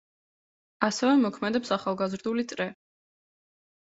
ასევე 0.85 1.17
მოქმედებს 1.23 1.73
ახალგაზრდული 1.75 2.47
წრე. 2.53 2.67